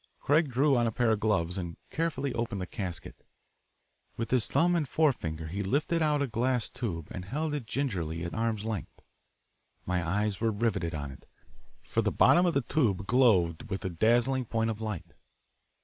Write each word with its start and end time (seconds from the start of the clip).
Craig 0.19 0.49
drew 0.49 0.75
on 0.75 0.87
a 0.87 0.91
pair 0.91 1.11
of 1.11 1.19
gloves 1.19 1.59
and 1.59 1.77
carefully 1.91 2.33
opened 2.33 2.59
the 2.59 2.65
casket. 2.65 3.23
With 4.17 4.31
his 4.31 4.47
thumb 4.47 4.75
and 4.75 4.89
forefinger 4.89 5.45
he 5.45 5.61
lifted 5.61 6.01
out 6.01 6.23
a 6.23 6.27
glass 6.27 6.67
tube 6.69 7.07
and 7.11 7.25
held 7.25 7.53
it 7.53 7.67
gingerly 7.67 8.23
at 8.23 8.33
arm's 8.33 8.65
length. 8.65 8.99
My 9.85 10.03
eyes 10.03 10.41
were 10.41 10.49
riveted 10.49 10.95
on 10.95 11.11
it, 11.11 11.27
for 11.83 12.01
the 12.01 12.11
bottom 12.11 12.47
of 12.47 12.55
the 12.55 12.61
tube 12.61 13.05
glowed 13.05 13.69
with 13.69 13.85
a 13.85 13.89
dazzling 13.89 14.45
point 14.45 14.71
of 14.71 14.81
light. 14.81 15.13